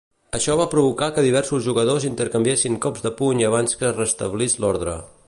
[0.37, 4.99] Això va provocar que diversos jugadors intercanviessin cops de puny abans que es restablís l'ordre.